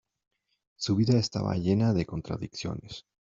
Su 0.79 0.95
vida 0.95 1.19
estaba 1.19 1.53
llena 1.57 1.93
de 1.93 2.07
contradicciones. 2.07 3.05